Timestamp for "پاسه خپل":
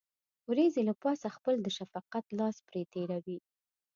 1.03-1.55